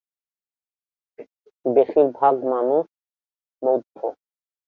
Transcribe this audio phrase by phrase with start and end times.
[1.65, 2.85] বেশীরভাগ মানুষ
[3.61, 3.97] বৌদ্ধ।